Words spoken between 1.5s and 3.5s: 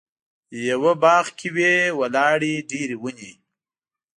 وې ولاړې ډېرې ونې.